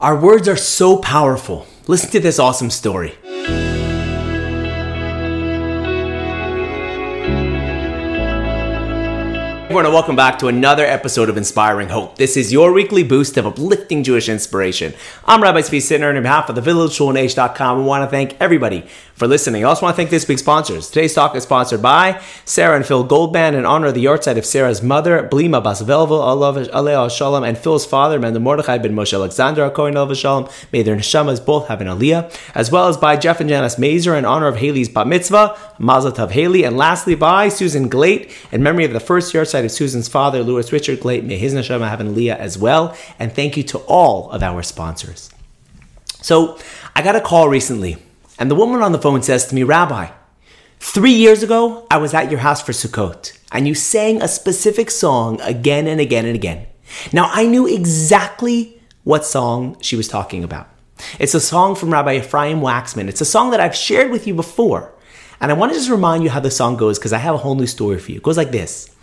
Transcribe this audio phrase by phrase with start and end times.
[0.00, 1.66] Our words are so powerful.
[1.88, 3.18] Listen to this awesome story.
[9.64, 12.16] Everyone, and welcome back to another episode of Inspiring Hope.
[12.16, 14.94] This is your weekly boost of uplifting Jewish inspiration.
[15.24, 18.36] I'm Rabbi Zvi Sittner, and on behalf of the village, VillageShulNH.com, we want to thank
[18.40, 18.86] everybody
[19.18, 19.64] for listening.
[19.64, 20.88] I also want to thank this week's sponsors.
[20.88, 24.46] Today's talk is sponsored by Sarah and Phil Goldband in honor of the yahrzeit of
[24.46, 30.14] Sarah's mother, Blima Basvelvo, Aleh Shalom, and Phil's father, Mendel Mordechai ben Moshe Alexander Kohen
[30.14, 30.48] Shalom.
[30.72, 34.14] May their neshamas both have an aliyah, as well as by Jeff and Janice Mazer
[34.14, 38.62] in honor of Haley's bat mitzvah, Mazel Tov Haley, and lastly by Susan Glate in
[38.62, 41.24] memory of the first yahrzeit of Susan's father, Louis Richard Glate.
[41.24, 42.96] May his neshama have an aliyah as well.
[43.18, 45.30] And thank you to all of our sponsors.
[46.22, 46.58] So
[46.94, 47.96] I got a call recently,
[48.38, 50.10] and the woman on the phone says to me, Rabbi,
[50.78, 54.90] three years ago, I was at your house for Sukkot, and you sang a specific
[54.90, 56.66] song again and again and again.
[57.12, 60.68] Now I knew exactly what song she was talking about.
[61.18, 63.08] It's a song from Rabbi Ephraim Waxman.
[63.08, 64.92] It's a song that I've shared with you before.
[65.40, 67.38] And I want to just remind you how the song goes because I have a
[67.38, 68.16] whole new story for you.
[68.16, 68.94] It goes like this.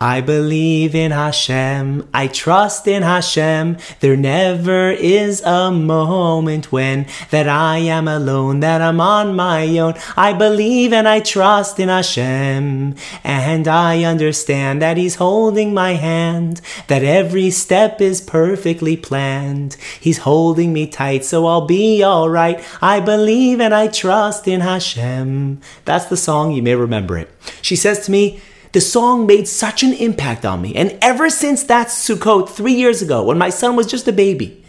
[0.00, 3.78] I believe in Hashem, I trust in Hashem.
[4.00, 9.94] There never is a moment when that I am alone, that I'm on my own.
[10.16, 16.60] I believe and I trust in Hashem, and I understand that He's holding my hand,
[16.88, 19.74] that every step is perfectly planned.
[20.00, 22.62] He's holding me tight, so I'll be alright.
[22.82, 25.60] I believe and I trust in Hashem.
[25.84, 27.30] That's the song, you may remember it.
[27.62, 28.40] She says to me,
[28.74, 30.74] the song made such an impact on me.
[30.74, 34.64] And ever since that Sukkot three years ago, when my son was just a baby,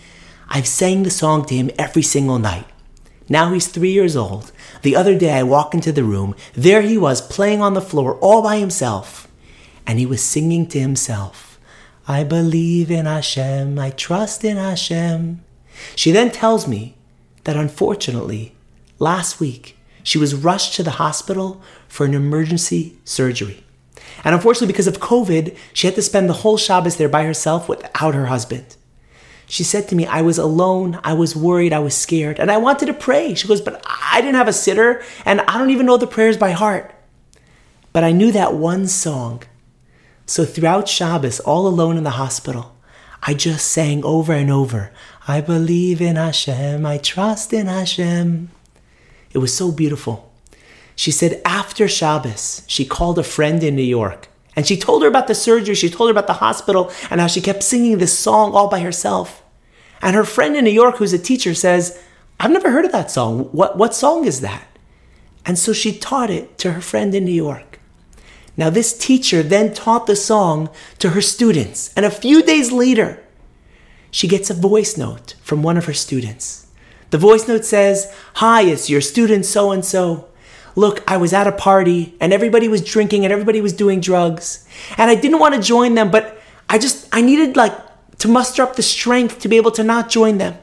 [0.47, 2.67] I've sang the song to him every single night.
[3.27, 4.51] Now he's three years old.
[4.83, 6.35] The other day I walked into the room.
[6.53, 9.27] There he was playing on the floor all by himself.
[9.87, 11.59] And he was singing to himself,
[12.07, 15.43] I believe in Hashem, I trust in Hashem.
[15.95, 16.95] She then tells me
[17.45, 18.53] that unfortunately,
[18.99, 23.64] last week, she was rushed to the hospital for an emergency surgery.
[24.23, 27.69] And unfortunately, because of COVID, she had to spend the whole Shabbos there by herself
[27.69, 28.75] without her husband.
[29.47, 32.57] She said to me, I was alone, I was worried, I was scared, and I
[32.57, 33.35] wanted to pray.
[33.35, 36.37] She goes, But I didn't have a siddur, and I don't even know the prayers
[36.37, 36.93] by heart.
[37.93, 39.43] But I knew that one song.
[40.25, 42.75] So throughout Shabbos, all alone in the hospital,
[43.21, 44.91] I just sang over and over,
[45.27, 48.49] I believe in Hashem, I trust in Hashem.
[49.31, 50.31] It was so beautiful.
[50.95, 55.07] She said after Shabbos, she called a friend in New York and she told her
[55.07, 58.17] about the surgery, she told her about the hospital, and how she kept singing this
[58.17, 59.43] song all by herself.
[60.01, 62.01] And her friend in New York, who's a teacher, says,
[62.39, 63.45] I've never heard of that song.
[63.51, 64.67] What, what song is that?
[65.45, 67.79] And so she taught it to her friend in New York.
[68.57, 70.69] Now, this teacher then taught the song
[70.99, 71.93] to her students.
[71.95, 73.21] And a few days later,
[74.11, 76.67] she gets a voice note from one of her students.
[77.09, 80.29] The voice note says, Hi, it's your student so and so
[80.75, 84.67] look, I was at a party and everybody was drinking and everybody was doing drugs.
[84.97, 87.73] And I didn't want to join them, but I just, I needed like
[88.19, 90.57] to muster up the strength to be able to not join them.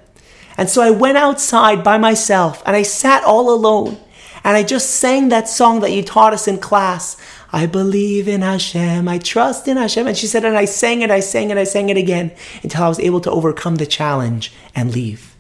[0.59, 3.99] And so I went outside by myself and I sat all alone
[4.45, 7.17] and I just sang that song that you taught us in class.
[7.53, 9.07] I believe in Hashem.
[9.09, 10.07] I trust in Hashem.
[10.07, 12.85] And she said, and I sang it, I sang it, I sang it again until
[12.85, 15.37] I was able to overcome the challenge and leave.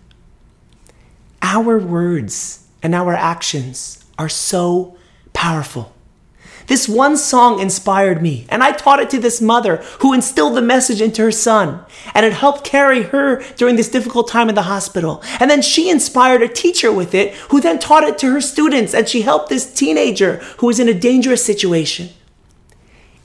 [1.42, 4.96] Our words and our actions are so
[5.32, 5.92] powerful.
[6.68, 10.62] This one song inspired me, and I taught it to this mother who instilled the
[10.62, 11.84] message into her son,
[12.14, 15.22] and it helped carry her during this difficult time in the hospital.
[15.40, 18.94] And then she inspired a teacher with it, who then taught it to her students,
[18.94, 22.10] and she helped this teenager who was in a dangerous situation.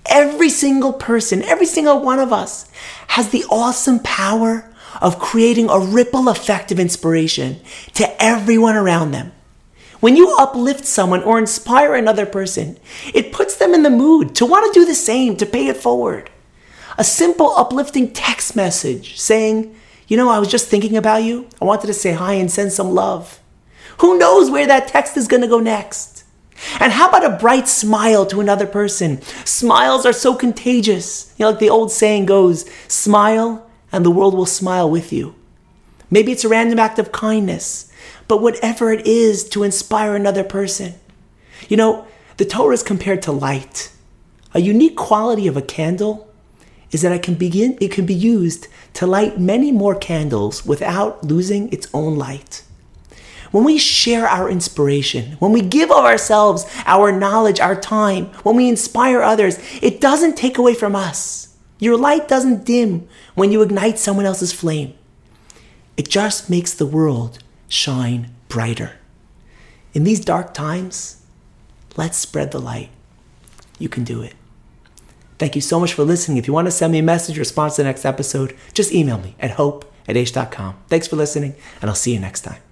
[0.07, 2.67] Every single person, every single one of us
[3.09, 7.59] has the awesome power of creating a ripple effect of inspiration
[7.93, 9.31] to everyone around them.
[9.99, 12.77] When you uplift someone or inspire another person,
[13.13, 15.77] it puts them in the mood to want to do the same, to pay it
[15.77, 16.29] forward.
[16.97, 19.75] A simple uplifting text message saying,
[20.07, 21.47] you know, I was just thinking about you.
[21.61, 23.39] I wanted to say hi and send some love.
[23.99, 26.23] Who knows where that text is going to go next?
[26.79, 29.21] And how about a bright smile to another person?
[29.45, 31.33] Smiles are so contagious.
[31.37, 35.35] You know, like the old saying goes, smile and the world will smile with you.
[36.09, 37.91] Maybe it's a random act of kindness
[38.27, 40.95] but whatever it is to inspire another person.
[41.69, 42.07] You know,
[42.37, 43.91] the Torah is compared to light.
[44.53, 46.27] A unique quality of a candle
[46.91, 51.23] is that it can begin it can be used to light many more candles without
[51.23, 52.63] losing its own light.
[53.51, 58.55] When we share our inspiration, when we give of ourselves, our knowledge, our time, when
[58.55, 61.55] we inspire others, it doesn't take away from us.
[61.79, 64.93] Your light doesn't dim when you ignite someone else's flame.
[65.95, 68.93] It just makes the world shine brighter.
[69.93, 71.23] In these dark times,
[71.95, 72.89] let's spread the light.
[73.79, 74.33] You can do it.
[75.39, 76.37] Thank you so much for listening.
[76.37, 78.91] If you want to send me a message or response to the next episode, just
[78.91, 80.75] email me at hope at h.com.
[80.87, 82.66] Thanks for listening, and I'll see you next time.